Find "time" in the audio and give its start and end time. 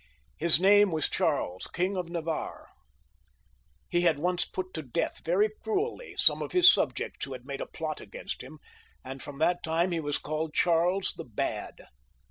9.61-9.91